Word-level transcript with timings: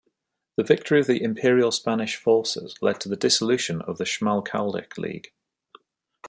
The 0.57 0.63
victory 0.63 0.99
of 0.99 1.05
the 1.05 1.21
Imperial-Spanish 1.21 2.15
forces 2.15 2.73
led 2.81 2.99
to 3.01 3.07
the 3.09 3.15
dissolution 3.15 3.83
of 3.83 3.99
the 3.99 4.03
Schmalkaldic 4.03 4.97
League. 4.97 5.31